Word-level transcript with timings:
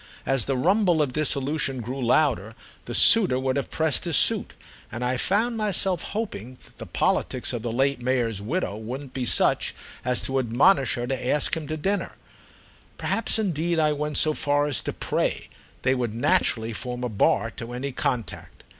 As 0.25 0.45
the 0.45 0.57
rumble 0.57 0.99
of 0.99 1.13
dissolution 1.13 1.79
grew 1.79 2.03
louder 2.03 2.55
the 2.85 2.95
suitor 2.95 3.37
would 3.37 3.55
have 3.55 3.69
pressed 3.69 4.05
his 4.05 4.15
suit, 4.17 4.53
and 4.91 5.05
I 5.05 5.15
found 5.15 5.57
myself 5.57 6.01
hoping 6.01 6.57
the 6.79 6.87
politics 6.87 7.53
of 7.53 7.61
the 7.61 7.71
late 7.71 8.01
Mayor's 8.01 8.41
widow 8.41 8.75
wouldn't 8.75 9.13
be 9.13 9.25
such 9.27 9.75
as 10.03 10.23
to 10.23 10.39
admonish 10.39 10.95
her 10.95 11.05
to 11.05 11.27
ask 11.27 11.55
him 11.55 11.67
to 11.67 11.77
dinner; 11.77 12.13
perhaps 12.97 13.37
indeed 13.37 13.77
I 13.77 13.93
went 13.93 14.17
so 14.17 14.33
far 14.33 14.65
as 14.65 14.81
to 14.81 14.91
pray, 14.91 15.51
they 15.83 15.93
would 15.93 16.15
naturally 16.15 16.73
form 16.73 17.03
a 17.03 17.07
bar 17.07 17.51
to 17.51 17.71
any 17.71 17.91
contact. 17.91 18.63